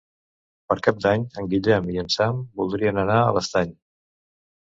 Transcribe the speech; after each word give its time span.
Per 0.71 0.75
Cap 0.85 1.01
d'Any 1.03 1.25
en 1.41 1.49
Guillem 1.51 1.89
i 1.97 2.01
en 2.03 2.09
Sam 2.13 2.39
voldrien 2.63 3.03
anar 3.03 3.19
a 3.27 3.37
l'Estany. 3.37 3.77